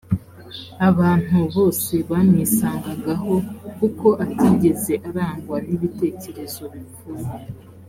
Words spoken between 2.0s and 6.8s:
bamwisangagaho kuko atigeze arangwa n’ibitekerezo